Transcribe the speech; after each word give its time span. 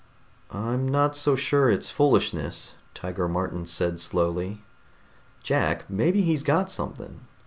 "I'm 0.49 0.87
not 0.89 1.15
so 1.15 1.35
sure 1.35 1.69
it's 1.69 1.91
foolishness," 1.91 2.73
Tiger 2.95 3.27
Martin 3.27 3.67
said 3.67 3.99
slowly. 3.99 4.63
"Jack, 5.43 5.87
maybe 5.91 6.23
he's 6.23 6.41
got 6.41 6.71
something. 6.71 7.27